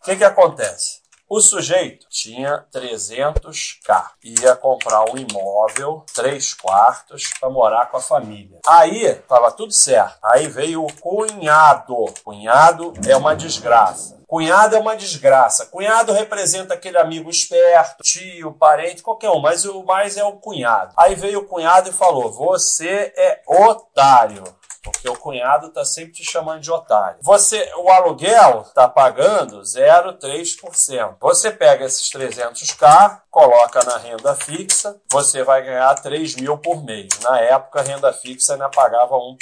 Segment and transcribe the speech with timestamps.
[0.00, 0.98] O que, que acontece?
[1.28, 8.58] O sujeito tinha 300k, ia comprar um imóvel, três quartos, para morar com a família.
[8.66, 10.16] Aí estava tudo certo.
[10.22, 11.96] Aí veio o cunhado.
[12.24, 14.18] Cunhado é uma desgraça.
[14.26, 15.66] Cunhado é uma desgraça.
[15.66, 20.94] Cunhado representa aquele amigo esperto, tio, parente, qualquer um, mas o mais é o cunhado.
[20.96, 24.44] Aí veio o cunhado e falou: Você é otário
[24.90, 27.18] porque o cunhado está sempre te chamando de otário.
[27.22, 31.16] Você, o aluguel está pagando 0,3%.
[31.20, 37.08] Você pega esses 300k, coloca na renda fixa, você vai ganhar 3 mil por mês.
[37.22, 39.36] Na época, a renda fixa ainda pagava 1%.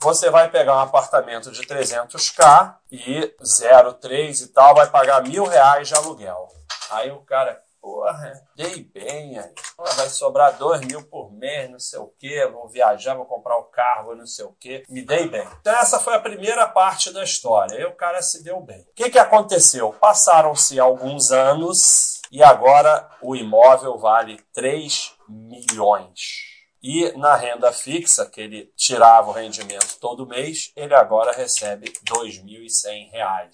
[0.00, 5.88] Você vai pegar um apartamento de 300k e 0,3 e tal, vai pagar mil reais
[5.88, 6.48] de aluguel.
[6.90, 9.52] Aí o cara, Porra, dei bem aí.
[9.76, 12.46] vai sobrar dois mil por mês, não sei o quê.
[12.46, 14.84] Vou viajar, vou comprar o um carro, não sei o quê.
[14.88, 15.46] Me dei bem.
[15.60, 17.76] Então, essa foi a primeira parte da história.
[17.76, 18.80] Aí o cara se deu bem.
[18.80, 19.92] O que, que aconteceu?
[20.00, 26.52] Passaram-se alguns anos e agora o imóvel vale 3 milhões.
[26.80, 31.94] E na renda fixa, que ele tirava o rendimento todo mês, ele agora recebe R$
[32.08, 33.50] 2.100.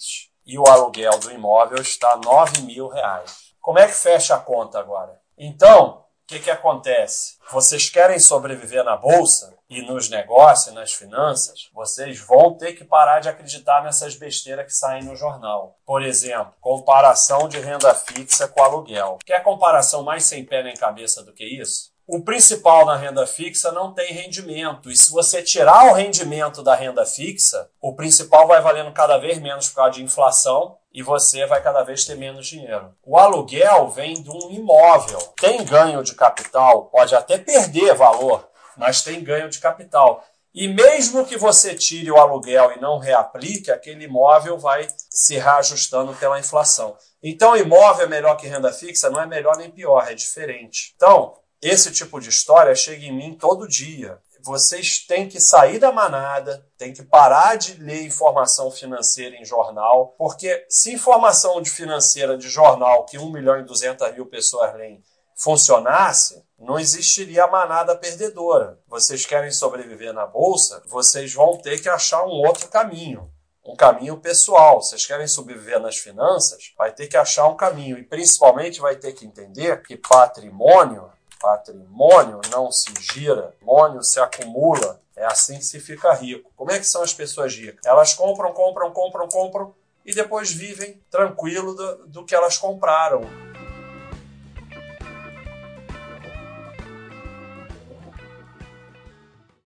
[0.47, 3.49] E o aluguel do imóvel está 9 mil reais.
[3.61, 5.21] Como é que fecha a conta agora?
[5.37, 7.39] Então, que, que acontece?
[7.51, 13.21] Vocês querem sobreviver na bolsa e nos negócios, nas finanças, vocês vão ter que parar
[13.21, 15.79] de acreditar nessas besteiras que saem no jornal.
[15.87, 19.19] Por exemplo, comparação de renda fixa com aluguel.
[19.25, 21.93] Quer comparação mais sem pé nem cabeça do que isso?
[22.11, 24.91] O principal na renda fixa não tem rendimento.
[24.91, 29.39] E se você tirar o rendimento da renda fixa, o principal vai valendo cada vez
[29.39, 32.95] menos por causa de inflação e você vai cada vez ter menos dinheiro.
[33.05, 35.19] O aluguel vem de um imóvel.
[35.39, 40.25] Tem ganho de capital, pode até perder valor, mas tem ganho de capital.
[40.55, 46.15] E mesmo que você tire o aluguel e não reaplique, aquele imóvel vai se reajustando
[46.15, 46.97] pela inflação.
[47.23, 49.11] Então, imóvel é melhor que renda fixa?
[49.11, 50.95] Não é melhor nem pior, é diferente.
[50.97, 54.19] Então, esse tipo de história chega em mim todo dia.
[54.43, 60.15] Vocês têm que sair da manada, têm que parar de ler informação financeira em jornal,
[60.17, 65.03] porque se informação de financeira de jornal que 1 milhão e 200 mil pessoas leem
[65.37, 68.79] funcionasse, não existiria a manada perdedora.
[68.87, 73.31] Vocês querem sobreviver na bolsa, vocês vão ter que achar um outro caminho
[73.69, 74.81] um caminho pessoal.
[74.81, 79.13] Vocês querem sobreviver nas finanças, vai ter que achar um caminho e principalmente vai ter
[79.13, 81.11] que entender que patrimônio
[81.41, 85.01] Patrimônio não se gira, patrimônio se acumula.
[85.17, 86.51] É assim que se fica rico.
[86.57, 87.85] Como é que são as pessoas ricas?
[87.85, 93.48] Elas compram, compram, compram, compram e depois vivem tranquilo do, do que elas compraram.